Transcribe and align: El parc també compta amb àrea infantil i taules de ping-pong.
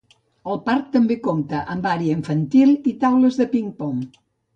El 0.51 0.55
parc 0.69 0.85
també 0.95 1.17
compta 1.27 1.59
amb 1.73 1.85
àrea 1.89 2.13
infantil 2.21 2.73
i 2.93 2.95
taules 3.05 3.39
de 3.43 3.47
ping-pong. 3.53 4.01